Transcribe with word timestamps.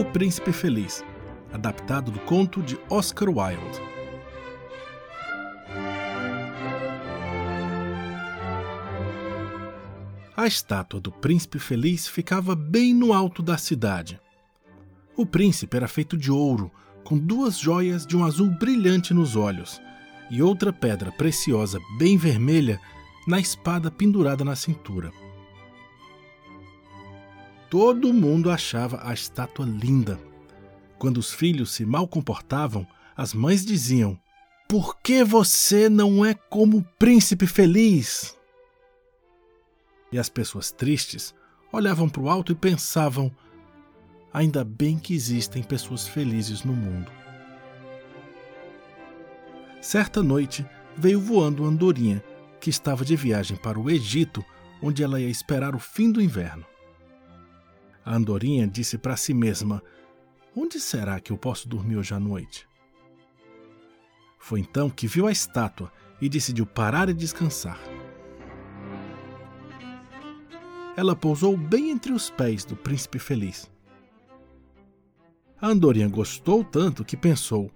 O 0.00 0.04
Príncipe 0.12 0.50
Feliz, 0.50 1.04
adaptado 1.52 2.10
do 2.10 2.18
conto 2.20 2.62
de 2.62 2.80
Oscar 2.88 3.28
Wilde. 3.28 3.82
A 10.34 10.46
estátua 10.46 10.98
do 10.98 11.12
Príncipe 11.12 11.58
Feliz 11.58 12.08
ficava 12.08 12.56
bem 12.56 12.94
no 12.94 13.12
alto 13.12 13.42
da 13.42 13.58
cidade. 13.58 14.18
O 15.14 15.26
príncipe 15.26 15.76
era 15.76 15.86
feito 15.86 16.16
de 16.16 16.32
ouro, 16.32 16.72
com 17.04 17.18
duas 17.18 17.58
joias 17.58 18.06
de 18.06 18.16
um 18.16 18.24
azul 18.24 18.48
brilhante 18.48 19.12
nos 19.12 19.36
olhos 19.36 19.82
e 20.30 20.42
outra 20.42 20.72
pedra 20.72 21.12
preciosa 21.12 21.78
bem 21.98 22.16
vermelha 22.16 22.80
na 23.28 23.38
espada 23.38 23.90
pendurada 23.90 24.46
na 24.46 24.56
cintura. 24.56 25.12
Todo 27.70 28.12
mundo 28.12 28.50
achava 28.50 29.00
a 29.04 29.14
estátua 29.14 29.64
linda. 29.64 30.18
Quando 30.98 31.18
os 31.18 31.32
filhos 31.32 31.70
se 31.70 31.86
mal 31.86 32.08
comportavam, 32.08 32.84
as 33.16 33.32
mães 33.32 33.64
diziam: 33.64 34.18
Por 34.68 34.98
que 34.98 35.22
você 35.22 35.88
não 35.88 36.24
é 36.26 36.34
como 36.34 36.78
o 36.78 36.84
príncipe 36.98 37.46
feliz? 37.46 38.36
E 40.10 40.18
as 40.18 40.28
pessoas 40.28 40.72
tristes 40.72 41.32
olhavam 41.72 42.08
para 42.08 42.20
o 42.20 42.28
alto 42.28 42.50
e 42.50 42.56
pensavam: 42.56 43.30
Ainda 44.32 44.64
bem 44.64 44.98
que 44.98 45.14
existem 45.14 45.62
pessoas 45.62 46.08
felizes 46.08 46.64
no 46.64 46.72
mundo. 46.72 47.12
Certa 49.80 50.24
noite 50.24 50.66
veio 50.96 51.20
voando 51.20 51.64
Andorinha, 51.64 52.20
que 52.60 52.68
estava 52.68 53.04
de 53.04 53.14
viagem 53.14 53.56
para 53.56 53.78
o 53.78 53.88
Egito, 53.88 54.44
onde 54.82 55.04
ela 55.04 55.20
ia 55.20 55.30
esperar 55.30 55.76
o 55.76 55.78
fim 55.78 56.10
do 56.10 56.20
inverno. 56.20 56.66
A 58.04 58.14
andorinha 58.14 58.66
disse 58.66 58.96
para 58.96 59.16
si 59.16 59.34
mesma: 59.34 59.82
Onde 60.56 60.80
será 60.80 61.20
que 61.20 61.30
eu 61.30 61.38
posso 61.38 61.68
dormir 61.68 61.96
hoje 61.96 62.14
à 62.14 62.20
noite? 62.20 62.66
Foi 64.38 64.60
então 64.60 64.88
que 64.88 65.06
viu 65.06 65.26
a 65.26 65.32
estátua 65.32 65.92
e 66.20 66.28
decidiu 66.28 66.66
parar 66.66 67.08
e 67.08 67.14
descansar. 67.14 67.78
Ela 70.96 71.14
pousou 71.14 71.56
bem 71.56 71.90
entre 71.90 72.12
os 72.12 72.30
pés 72.30 72.64
do 72.64 72.74
príncipe 72.74 73.18
feliz. 73.18 73.70
A 75.60 75.68
andorinha 75.68 76.08
gostou 76.08 76.64
tanto 76.64 77.04
que 77.04 77.16
pensou: 77.16 77.70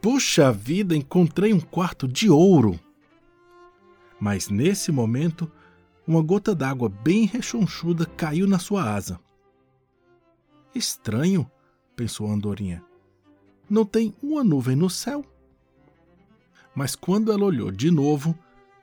Puxa 0.00 0.52
vida, 0.52 0.94
encontrei 0.94 1.52
um 1.52 1.60
quarto 1.60 2.06
de 2.06 2.28
ouro! 2.28 2.78
Mas 4.20 4.48
nesse 4.48 4.92
momento, 4.92 5.50
uma 6.06 6.22
gota 6.22 6.54
d'água 6.54 6.88
bem 6.88 7.24
rechonchuda 7.24 8.06
caiu 8.06 8.46
na 8.46 8.58
sua 8.58 8.94
asa. 8.94 9.18
Estranho, 10.74 11.48
pensou 11.94 12.28
a 12.28 12.32
andorinha. 12.32 12.82
Não 13.68 13.84
tem 13.84 14.14
uma 14.22 14.42
nuvem 14.42 14.74
no 14.74 14.90
céu. 14.90 15.24
Mas 16.74 16.96
quando 16.96 17.30
ela 17.30 17.44
olhou 17.44 17.70
de 17.70 17.90
novo, 17.90 18.36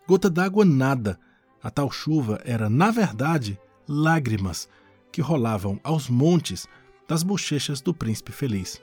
gota 0.07 0.29
d'água 0.29 0.63
nada. 0.63 1.19
A 1.61 1.69
tal 1.69 1.91
chuva 1.91 2.41
era, 2.45 2.69
na 2.69 2.89
verdade, 2.89 3.59
lágrimas 3.87 4.69
que 5.11 5.21
rolavam 5.21 5.79
aos 5.83 6.09
montes 6.09 6.67
das 7.07 7.23
bochechas 7.23 7.81
do 7.81 7.93
príncipe 7.93 8.31
feliz. 8.31 8.81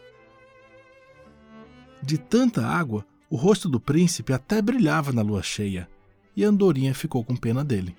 De 2.03 2.19
tanta 2.19 2.67
água, 2.67 3.05
o 3.31 3.37
rosto 3.37 3.69
do 3.69 3.81
príncipe 3.81 4.33
até 4.33 4.61
brilhava 4.61 5.13
na 5.13 5.23
lua 5.23 5.43
cheia, 5.43 5.89
e 6.37 6.45
a 6.45 6.49
andorinha 6.49 6.95
ficou 6.95 7.25
com 7.25 7.35
pena 7.35 7.65
dele. 7.65 7.97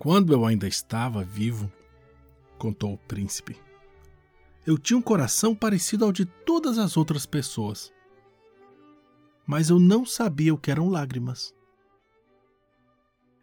Quando 0.00 0.32
eu 0.32 0.46
ainda 0.46 0.66
estava 0.66 1.22
vivo, 1.22 1.70
contou 2.56 2.94
o 2.94 2.96
príncipe, 2.96 3.54
eu 4.66 4.78
tinha 4.78 4.96
um 4.96 5.02
coração 5.02 5.54
parecido 5.54 6.06
ao 6.06 6.10
de 6.10 6.24
todas 6.24 6.78
as 6.78 6.96
outras 6.96 7.26
pessoas. 7.26 7.92
Mas 9.46 9.68
eu 9.68 9.78
não 9.78 10.06
sabia 10.06 10.54
o 10.54 10.56
que 10.56 10.70
eram 10.70 10.88
lágrimas. 10.88 11.54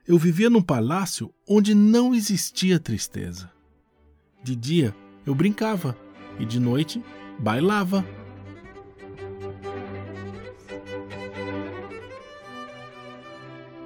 Eu 0.07 0.18
vivia 0.18 0.50
num 0.50 0.63
palácio 0.63 1.31
onde 1.47 1.75
não 1.75 2.16
existia 2.16 2.79
tristeza. 2.79 3.51
De 4.44 4.56
dia 4.56 4.95
eu 5.28 5.35
brincava 5.35 5.95
e 6.39 6.45
de 6.45 6.59
noite 6.59 7.03
bailava. 7.38 8.03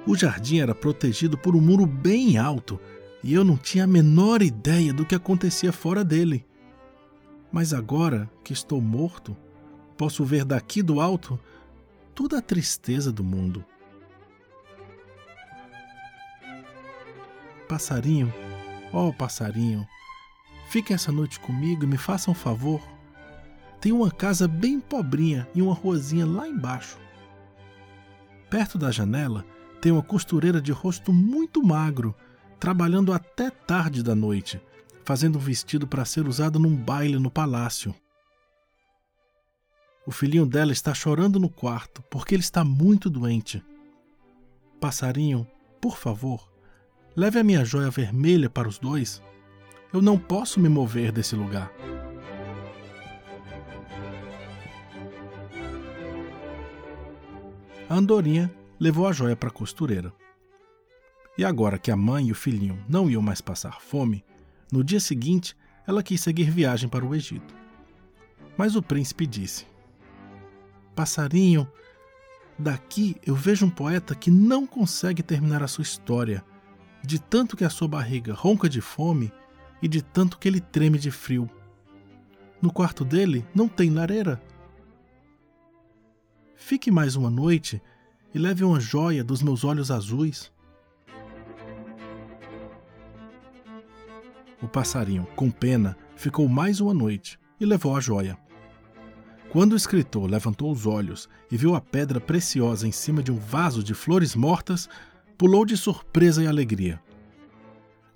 O 0.06 0.16
jardim 0.16 0.58
era 0.58 0.74
protegido 0.74 1.38
por 1.38 1.54
um 1.54 1.60
muro 1.60 1.86
bem 1.86 2.36
alto 2.36 2.80
e 3.22 3.32
eu 3.32 3.44
não 3.44 3.56
tinha 3.56 3.84
a 3.84 3.86
menor 3.86 4.42
ideia 4.42 4.92
do 4.92 5.06
que 5.06 5.14
acontecia 5.14 5.72
fora 5.72 6.04
dele. 6.04 6.44
Mas 7.52 7.72
agora 7.72 8.28
que 8.42 8.52
estou 8.52 8.80
morto, 8.80 9.36
posso 9.96 10.24
ver 10.24 10.44
daqui 10.44 10.82
do 10.82 11.00
alto 11.00 11.38
toda 12.14 12.38
a 12.38 12.42
tristeza 12.42 13.12
do 13.12 13.22
mundo. 13.22 13.64
Passarinho, 17.68 18.32
ó 18.92 19.08
oh, 19.08 19.12
passarinho, 19.12 19.86
fique 20.68 20.92
essa 20.92 21.12
noite 21.12 21.38
comigo 21.38 21.84
e 21.84 21.86
me 21.86 21.96
faça 21.96 22.30
um 22.30 22.34
favor. 22.34 22.82
Tem 23.80 23.92
uma 23.92 24.10
casa 24.10 24.48
bem 24.48 24.80
pobrinha 24.80 25.48
e 25.54 25.62
uma 25.62 25.74
ruazinha 25.74 26.26
lá 26.26 26.48
embaixo. 26.48 26.98
Perto 28.50 28.76
da 28.76 28.90
janela 28.90 29.46
tem 29.82 29.90
uma 29.90 30.02
costureira 30.02 30.60
de 30.62 30.70
rosto 30.70 31.12
muito 31.12 31.60
magro, 31.60 32.14
trabalhando 32.60 33.12
até 33.12 33.50
tarde 33.50 34.00
da 34.00 34.14
noite, 34.14 34.62
fazendo 35.04 35.38
um 35.38 35.40
vestido 35.40 35.88
para 35.88 36.04
ser 36.04 36.28
usado 36.28 36.56
num 36.60 36.76
baile 36.76 37.18
no 37.18 37.28
palácio. 37.28 37.92
O 40.06 40.12
filhinho 40.12 40.46
dela 40.46 40.70
está 40.70 40.94
chorando 40.94 41.40
no 41.40 41.48
quarto 41.48 42.00
porque 42.02 42.32
ele 42.32 42.44
está 42.44 42.62
muito 42.62 43.10
doente. 43.10 43.60
Passarinho, 44.80 45.44
por 45.80 45.98
favor, 45.98 46.48
leve 47.16 47.40
a 47.40 47.44
minha 47.44 47.64
joia 47.64 47.90
vermelha 47.90 48.48
para 48.48 48.68
os 48.68 48.78
dois. 48.78 49.20
Eu 49.92 50.00
não 50.00 50.16
posso 50.16 50.60
me 50.60 50.68
mover 50.68 51.10
desse 51.10 51.34
lugar. 51.34 51.72
A 57.88 57.96
andorinha 57.96 58.48
levou 58.82 59.06
a 59.06 59.12
joia 59.12 59.36
para 59.36 59.48
a 59.48 59.52
costureira. 59.52 60.12
E 61.38 61.44
agora 61.44 61.78
que 61.78 61.92
a 61.92 61.96
mãe 61.96 62.26
e 62.26 62.32
o 62.32 62.34
filhinho 62.34 62.84
não 62.88 63.08
iam 63.08 63.22
mais 63.22 63.40
passar 63.40 63.80
fome, 63.80 64.24
no 64.72 64.82
dia 64.82 64.98
seguinte 64.98 65.56
ela 65.86 66.02
quis 66.02 66.20
seguir 66.20 66.50
viagem 66.50 66.88
para 66.88 67.06
o 67.06 67.14
Egito. 67.14 67.54
Mas 68.56 68.74
o 68.74 68.82
príncipe 68.82 69.24
disse: 69.24 69.68
Passarinho, 70.96 71.70
daqui 72.58 73.14
eu 73.24 73.36
vejo 73.36 73.66
um 73.66 73.70
poeta 73.70 74.16
que 74.16 74.32
não 74.32 74.66
consegue 74.66 75.22
terminar 75.22 75.62
a 75.62 75.68
sua 75.68 75.82
história, 75.82 76.44
de 77.04 77.20
tanto 77.20 77.56
que 77.56 77.64
a 77.64 77.70
sua 77.70 77.86
barriga 77.86 78.34
ronca 78.34 78.68
de 78.68 78.80
fome 78.80 79.32
e 79.80 79.86
de 79.86 80.02
tanto 80.02 80.36
que 80.36 80.48
ele 80.48 80.60
treme 80.60 80.98
de 80.98 81.12
frio. 81.12 81.48
No 82.60 82.72
quarto 82.72 83.04
dele 83.04 83.46
não 83.54 83.68
tem 83.68 83.90
lareira. 83.90 84.42
Fique 86.56 86.90
mais 86.90 87.14
uma 87.14 87.30
noite 87.30 87.80
e 88.34 88.38
leve 88.38 88.64
uma 88.64 88.80
joia 88.80 89.22
dos 89.22 89.42
meus 89.42 89.64
olhos 89.64 89.90
azuis. 89.90 90.50
O 94.60 94.68
passarinho, 94.68 95.26
com 95.34 95.50
pena, 95.50 95.96
ficou 96.16 96.48
mais 96.48 96.80
uma 96.80 96.94
noite 96.94 97.38
e 97.58 97.66
levou 97.66 97.96
a 97.96 98.00
joia. 98.00 98.38
Quando 99.50 99.72
o 99.72 99.76
escritor 99.76 100.30
levantou 100.30 100.72
os 100.72 100.86
olhos 100.86 101.28
e 101.50 101.56
viu 101.56 101.74
a 101.74 101.80
pedra 101.80 102.20
preciosa 102.20 102.86
em 102.86 102.92
cima 102.92 103.22
de 103.22 103.30
um 103.30 103.36
vaso 103.36 103.82
de 103.82 103.92
flores 103.92 104.34
mortas, 104.34 104.88
pulou 105.36 105.66
de 105.66 105.76
surpresa 105.76 106.42
e 106.42 106.46
alegria. 106.46 107.02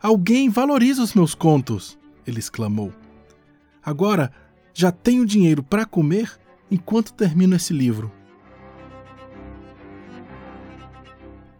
Alguém 0.00 0.48
valoriza 0.48 1.02
os 1.02 1.14
meus 1.14 1.34
contos! 1.34 1.98
ele 2.26 2.38
exclamou. 2.38 2.92
Agora 3.82 4.32
já 4.74 4.90
tenho 4.90 5.24
dinheiro 5.24 5.62
para 5.62 5.86
comer 5.86 6.38
enquanto 6.70 7.12
termino 7.12 7.54
esse 7.54 7.72
livro. 7.72 8.12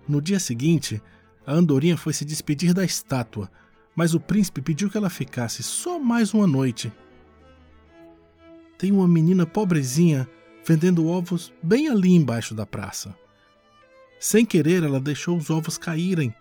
No 0.08 0.20
dia 0.20 0.38
seguinte, 0.38 1.02
a 1.46 1.52
andorinha 1.52 1.96
foi 1.96 2.12
se 2.12 2.24
despedir 2.24 2.72
da 2.72 2.84
estátua, 2.84 3.50
mas 3.94 4.14
o 4.14 4.20
príncipe 4.20 4.60
pediu 4.60 4.90
que 4.90 4.96
ela 4.96 5.10
ficasse 5.10 5.62
só 5.62 5.98
mais 5.98 6.34
uma 6.34 6.46
noite. 6.46 6.92
Tem 8.78 8.92
uma 8.92 9.08
menina 9.08 9.46
pobrezinha 9.46 10.28
vendendo 10.64 11.06
ovos 11.06 11.52
bem 11.62 11.88
ali 11.88 12.14
embaixo 12.14 12.54
da 12.54 12.66
praça. 12.66 13.16
Sem 14.18 14.44
querer, 14.44 14.82
ela 14.82 15.00
deixou 15.00 15.36
os 15.36 15.50
ovos 15.50 15.78
caírem 15.78 16.34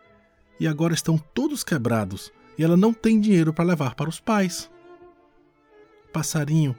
e 0.59 0.67
agora 0.67 0.93
estão 0.93 1.17
todos 1.17 1.63
quebrados 1.63 2.31
e 2.57 2.63
ela 2.63 2.77
não 2.77 2.93
tem 2.93 3.19
dinheiro 3.19 3.53
para 3.53 3.65
levar 3.65 3.95
para 3.95 4.09
os 4.09 4.19
pais. 4.19 4.69
Passarinho, 6.11 6.75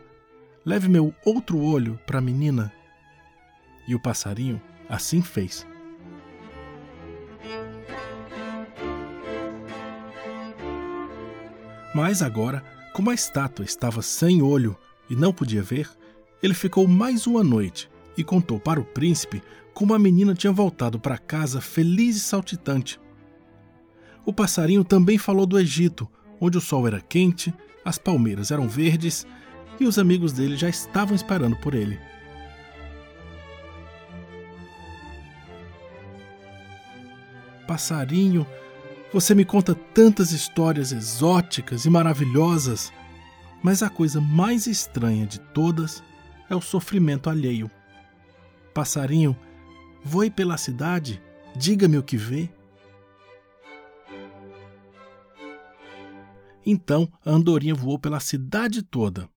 leve 0.64 0.88
meu 0.88 1.14
outro 1.24 1.58
olho 1.58 1.98
para 2.06 2.18
a 2.18 2.22
menina. 2.22 2.72
E 3.86 3.94
o 3.94 4.00
passarinho 4.00 4.60
assim 4.88 5.22
fez. 5.22 5.66
Mas 11.94 12.22
agora, 12.22 12.62
como 12.92 13.10
a 13.10 13.14
estátua 13.14 13.64
estava 13.64 14.02
sem 14.02 14.42
olho 14.42 14.76
e 15.08 15.16
não 15.16 15.32
podia 15.32 15.62
ver, 15.62 15.88
ele 16.42 16.54
ficou 16.54 16.86
mais 16.86 17.26
uma 17.26 17.42
noite 17.42 17.90
e 18.16 18.24
contou 18.24 18.58
para 18.58 18.80
o 18.80 18.84
príncipe 18.84 19.42
como 19.74 19.92
a 19.92 19.98
menina 19.98 20.34
tinha 20.34 20.52
voltado 20.52 20.98
para 20.98 21.18
casa 21.18 21.60
feliz 21.60 22.16
e 22.16 22.20
saltitante. 22.20 22.98
O 24.24 24.32
passarinho 24.32 24.82
também 24.82 25.18
falou 25.18 25.44
do 25.44 25.58
Egito, 25.58 26.08
onde 26.40 26.56
o 26.56 26.60
sol 26.60 26.86
era 26.86 27.00
quente, 27.00 27.52
as 27.84 27.98
palmeiras 27.98 28.50
eram 28.50 28.66
verdes 28.66 29.26
e 29.78 29.84
os 29.84 29.98
amigos 29.98 30.32
dele 30.32 30.56
já 30.56 30.68
estavam 30.68 31.14
esperando 31.14 31.56
por 31.56 31.74
ele. 31.74 31.98
Passarinho, 37.66 38.46
você 39.16 39.34
me 39.34 39.46
conta 39.46 39.74
tantas 39.74 40.30
histórias 40.30 40.92
exóticas 40.92 41.86
e 41.86 41.90
maravilhosas, 41.90 42.92
mas 43.62 43.82
a 43.82 43.88
coisa 43.88 44.20
mais 44.20 44.66
estranha 44.66 45.26
de 45.26 45.40
todas 45.40 46.04
é 46.50 46.54
o 46.54 46.60
sofrimento 46.60 47.30
alheio. 47.30 47.70
Passarinho, 48.74 49.34
voe 50.04 50.30
pela 50.30 50.58
cidade, 50.58 51.18
diga-me 51.56 51.96
o 51.96 52.02
que 52.02 52.18
vê. 52.18 52.50
Então 56.66 57.10
a 57.24 57.30
andorinha 57.30 57.74
voou 57.74 57.98
pela 57.98 58.20
cidade 58.20 58.82
toda. 58.82 59.30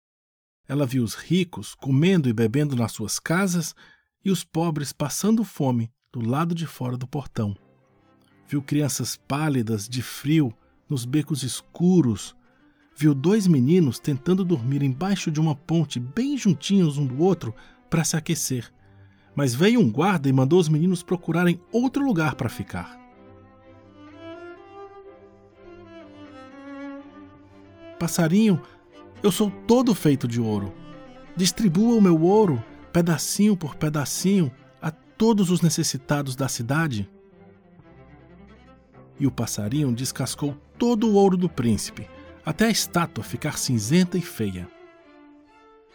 Ela 0.67 0.87
viu 0.87 1.05
os 1.05 1.15
ricos 1.15 1.77
comendo 1.77 2.29
e 2.29 2.33
bebendo 2.33 2.75
nas 2.75 2.91
suas 2.91 3.21
casas 3.21 3.77
e 4.25 4.31
os 4.33 4.43
pobres 4.43 4.93
passando 4.93 5.45
fome 5.45 5.89
do 6.13 6.21
lado 6.21 6.53
de 6.53 6.67
fora 6.67 6.97
do 6.97 7.07
portão. 7.07 7.57
Viu 8.49 8.63
crianças 8.63 9.15
pálidas 9.15 9.87
de 9.87 10.01
frio 10.01 10.55
nos 10.89 11.05
becos 11.05 11.43
escuros. 11.43 12.35
Viu 12.97 13.15
dois 13.15 13.47
meninos 13.47 13.99
tentando 13.99 14.43
dormir 14.43 14.83
embaixo 14.83 15.31
de 15.31 15.39
uma 15.39 15.55
ponte 15.55 16.01
bem 16.01 16.39
juntinhos 16.39 16.97
um 16.97 17.07
do 17.07 17.23
outro 17.23 17.55
para 17.91 18.03
se 18.05 18.17
aquecer. 18.17 18.73
Mas 19.37 19.55
veio 19.55 19.79
um 19.81 19.93
guarda 19.93 20.31
e 20.31 20.33
mandou 20.33 20.59
os 20.59 20.69
meninos 20.71 21.03
procurarem 21.03 21.61
outro 21.71 22.03
lugar 22.03 22.37
para 22.37 22.49
ficar. 22.49 22.99
Passarinho 28.01 28.63
eu 29.23 29.31
sou 29.31 29.51
todo 29.67 29.95
feito 29.95 30.27
de 30.27 30.41
ouro. 30.41 30.73
Distribua 31.37 31.97
o 31.97 32.01
meu 32.01 32.23
ouro, 32.23 32.65
pedacinho 32.93 33.57
por 33.57 33.75
pedacinho, 33.75 34.51
a 34.81 34.91
todos 34.91 35.51
os 35.51 35.61
necessitados 35.61 36.35
da 36.35 36.49
cidade. 36.49 37.11
E 39.21 39.27
o 39.27 39.31
passarinho 39.31 39.93
descascou 39.93 40.57
todo 40.79 41.09
o 41.09 41.15
ouro 41.15 41.37
do 41.37 41.49
príncipe, 41.49 42.09
até 42.45 42.67
a 42.67 42.71
estátua 42.71 43.25
ficar 43.25 43.59
cinzenta 43.59 44.17
e 44.17 44.23
feia. 44.23 44.69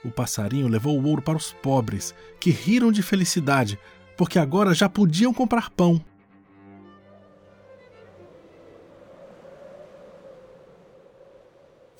O 0.04 0.12
passarinho 0.12 0.68
levou 0.68 1.00
o 1.00 1.08
ouro 1.08 1.22
para 1.22 1.38
os 1.38 1.54
pobres, 1.54 2.14
que 2.40 2.50
riram 2.50 2.92
de 2.92 3.02
felicidade, 3.02 3.80
porque 4.18 4.38
agora 4.38 4.74
já 4.74 4.90
podiam 4.90 5.34
comprar 5.34 5.70
pão. 5.70 6.04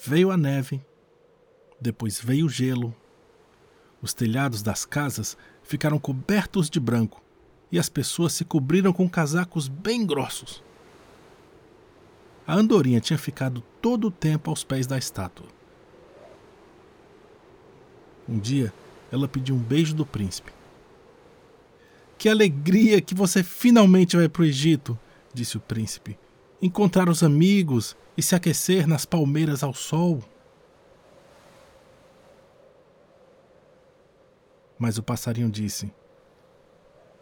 Veio 0.06 0.32
a 0.32 0.38
neve 0.38 0.82
depois 1.84 2.20
veio 2.20 2.46
o 2.46 2.50
gelo. 2.50 2.96
Os 4.02 4.14
telhados 4.14 4.64
das 4.64 4.86
casas 4.86 5.38
ficaram 5.62 6.00
cobertos 6.00 6.70
de 6.70 6.80
branco 6.80 7.22
e 7.70 7.78
as 7.78 7.90
pessoas 7.90 8.32
se 8.32 8.46
cobriram 8.46 8.94
com 8.94 9.10
casacos 9.10 9.68
bem 9.68 10.06
grossos. 10.06 10.64
A 12.46 12.56
andorinha 12.56 13.00
tinha 13.00 13.18
ficado 13.18 13.62
todo 13.82 14.08
o 14.08 14.12
tempo 14.12 14.50
aos 14.50 14.64
pés 14.64 14.86
da 14.86 14.98
estátua. 14.98 15.48
Um 18.28 18.38
dia, 18.38 18.74
ela 19.12 19.28
pediu 19.28 19.56
um 19.56 19.60
beijo 19.60 19.94
do 19.94 20.06
príncipe. 20.06 20.52
Que 22.18 22.30
alegria 22.30 23.02
que 23.02 23.16
você 23.16 23.44
finalmente 23.44 24.16
vai 24.16 24.28
para 24.28 24.42
o 24.42 24.46
Egito, 24.46 24.98
disse 25.34 25.58
o 25.58 25.62
príncipe. 25.62 26.18
Encontrar 26.62 27.10
os 27.10 27.24
amigos 27.24 27.96
e 28.18 28.22
se 28.22 28.36
aquecer 28.36 28.88
nas 28.88 29.06
palmeiras 29.06 29.64
ao 29.64 29.74
sol. 29.74 30.24
Mas 34.78 34.98
o 34.98 35.04
passarinho 35.04 35.50
disse: 35.50 35.94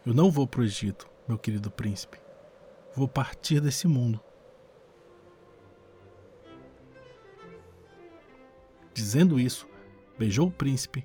Eu 0.06 0.14
não 0.14 0.30
vou 0.30 0.46
para 0.46 0.60
o 0.60 0.64
Egito, 0.64 1.08
meu 1.26 1.38
querido 1.38 1.70
príncipe. 1.70 2.18
Vou 2.94 3.08
partir 3.08 3.60
desse 3.60 3.86
mundo. 3.88 4.20
Dizendo 9.02 9.40
isso, 9.40 9.66
beijou 10.16 10.46
o 10.46 10.50
príncipe 10.52 11.04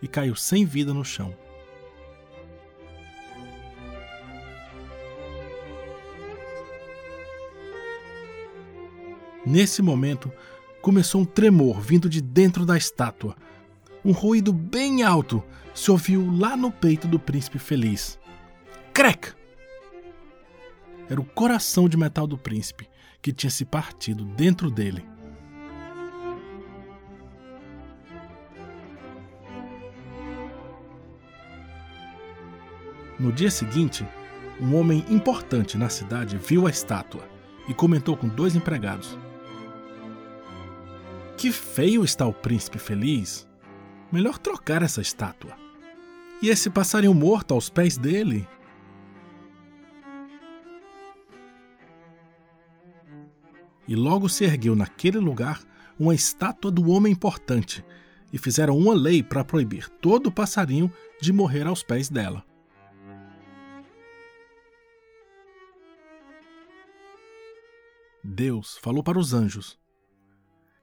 e 0.00 0.08
caiu 0.08 0.34
sem 0.34 0.64
vida 0.64 0.94
no 0.94 1.04
chão. 1.04 1.36
Nesse 9.44 9.82
momento, 9.82 10.32
começou 10.80 11.20
um 11.20 11.26
tremor 11.26 11.82
vindo 11.82 12.08
de 12.08 12.22
dentro 12.22 12.64
da 12.64 12.78
estátua. 12.78 13.36
Um 14.02 14.12
ruído 14.12 14.50
bem 14.50 15.02
alto 15.02 15.44
se 15.74 15.90
ouviu 15.90 16.34
lá 16.34 16.56
no 16.56 16.72
peito 16.72 17.06
do 17.06 17.18
príncipe 17.18 17.58
feliz. 17.58 18.18
Crec! 18.94 19.34
Era 21.10 21.20
o 21.20 21.26
coração 21.26 21.90
de 21.90 21.98
metal 21.98 22.26
do 22.26 22.38
príncipe 22.38 22.88
que 23.20 23.34
tinha 23.34 23.50
se 23.50 23.66
partido 23.66 24.24
dentro 24.24 24.70
dele. 24.70 25.13
No 33.18 33.30
dia 33.30 33.50
seguinte, 33.50 34.04
um 34.60 34.74
homem 34.74 35.04
importante 35.08 35.78
na 35.78 35.88
cidade 35.88 36.36
viu 36.36 36.66
a 36.66 36.70
estátua 36.70 37.22
e 37.68 37.74
comentou 37.74 38.16
com 38.16 38.28
dois 38.28 38.56
empregados: 38.56 39.16
Que 41.36 41.52
feio 41.52 42.04
está 42.04 42.26
o 42.26 42.32
príncipe 42.32 42.78
feliz! 42.78 43.48
Melhor 44.10 44.36
trocar 44.38 44.82
essa 44.82 45.00
estátua. 45.00 45.56
E 46.42 46.48
esse 46.48 46.68
passarinho 46.68 47.14
morto 47.14 47.54
aos 47.54 47.70
pés 47.70 47.96
dele? 47.96 48.46
E 53.86 53.94
logo 53.94 54.28
se 54.28 54.44
ergueu 54.44 54.74
naquele 54.74 55.18
lugar 55.18 55.60
uma 55.98 56.14
estátua 56.14 56.70
do 56.70 56.90
homem 56.90 57.12
importante, 57.12 57.84
e 58.32 58.38
fizeram 58.38 58.76
uma 58.76 58.94
lei 58.94 59.22
para 59.22 59.44
proibir 59.44 59.88
todo 59.88 60.32
passarinho 60.32 60.92
de 61.20 61.32
morrer 61.32 61.66
aos 61.66 61.84
pés 61.84 62.08
dela. 62.08 62.44
Deus 68.24 68.78
falou 68.78 69.04
para 69.04 69.18
os 69.18 69.34
anjos: 69.34 69.78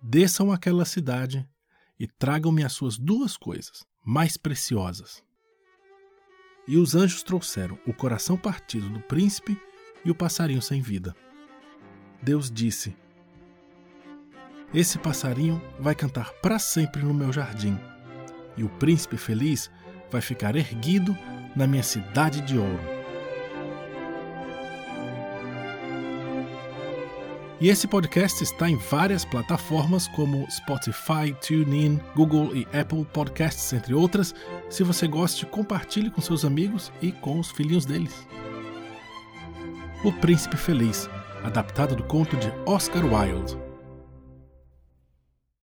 Desçam 0.01 0.51
àquela 0.51 0.85
cidade 0.85 1.47
e 1.99 2.07
tragam-me 2.07 2.63
as 2.63 2.73
suas 2.73 2.97
duas 2.97 3.35
coisas 3.35 3.85
mais 4.05 4.37
preciosas 4.37 5.23
e 6.67 6.77
os 6.77 6.95
anjos 6.95 7.23
trouxeram 7.23 7.77
o 7.85 7.93
coração 7.93 8.37
partido 8.37 8.89
do 8.89 9.01
príncipe 9.01 9.59
e 10.05 10.11
o 10.11 10.15
passarinho 10.15 10.61
sem 10.61 10.81
vida. 10.81 11.15
Deus 12.21 12.51
disse: 12.51 12.95
Esse 14.73 14.97
passarinho 14.97 15.61
vai 15.79 15.95
cantar 15.95 16.31
para 16.41 16.59
sempre 16.59 17.03
no 17.03 17.13
meu 17.13 17.33
jardim, 17.33 17.77
e 18.55 18.63
o 18.63 18.69
príncipe 18.69 19.17
feliz 19.17 19.69
vai 20.09 20.21
ficar 20.21 20.55
erguido 20.55 21.17
na 21.55 21.67
minha 21.67 21.83
cidade 21.83 22.41
de 22.41 22.57
ouro. 22.57 23.00
E 27.61 27.69
esse 27.69 27.87
podcast 27.87 28.43
está 28.43 28.67
em 28.67 28.75
várias 28.75 29.23
plataformas 29.23 30.07
como 30.07 30.49
Spotify, 30.49 31.31
TuneIn, 31.47 31.99
Google 32.15 32.55
e 32.55 32.67
Apple 32.75 33.05
Podcasts, 33.05 33.71
entre 33.71 33.93
outras. 33.93 34.33
Se 34.67 34.83
você 34.83 35.07
gosta, 35.07 35.45
compartilhe 35.45 36.09
com 36.09 36.21
seus 36.21 36.43
amigos 36.43 36.91
e 37.03 37.11
com 37.11 37.39
os 37.39 37.51
filhinhos 37.51 37.85
deles. 37.85 38.27
O 40.03 40.11
Príncipe 40.11 40.57
Feliz, 40.57 41.07
adaptado 41.43 41.95
do 41.95 42.01
conto 42.01 42.35
de 42.35 42.51
Oscar 42.65 43.05
Wilde. 43.05 43.70